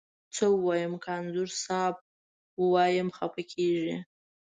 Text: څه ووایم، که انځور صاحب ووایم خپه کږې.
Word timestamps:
څه 0.35 0.45
ووایم، 0.53 0.93
که 1.03 1.09
انځور 1.19 1.49
صاحب 1.63 1.95
ووایم 2.61 3.07
خپه 3.17 3.41
کږې. 3.51 3.93